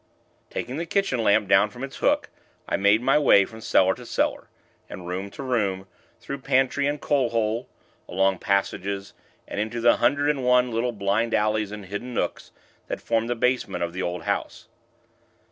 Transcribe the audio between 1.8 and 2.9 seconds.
its hook, I